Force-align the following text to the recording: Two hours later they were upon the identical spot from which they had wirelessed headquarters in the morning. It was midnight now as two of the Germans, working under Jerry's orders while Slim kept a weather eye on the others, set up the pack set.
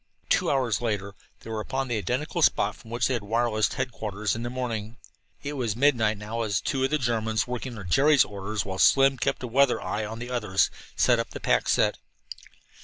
Two 0.29 0.49
hours 0.49 0.81
later 0.81 1.13
they 1.41 1.51
were 1.51 1.59
upon 1.59 1.87
the 1.87 1.95
identical 1.99 2.41
spot 2.41 2.75
from 2.75 2.89
which 2.89 3.05
they 3.07 3.13
had 3.13 3.21
wirelessed 3.21 3.75
headquarters 3.75 4.35
in 4.35 4.41
the 4.41 4.49
morning. 4.49 4.97
It 5.43 5.53
was 5.53 5.75
midnight 5.75 6.17
now 6.17 6.41
as 6.41 6.59
two 6.59 6.83
of 6.83 6.89
the 6.89 6.97
Germans, 6.97 7.45
working 7.45 7.73
under 7.73 7.83
Jerry's 7.83 8.25
orders 8.25 8.65
while 8.65 8.79
Slim 8.79 9.19
kept 9.19 9.43
a 9.43 9.47
weather 9.47 9.79
eye 9.79 10.03
on 10.03 10.17
the 10.17 10.31
others, 10.31 10.71
set 10.95 11.19
up 11.19 11.29
the 11.29 11.39
pack 11.39 11.69
set. 11.69 11.99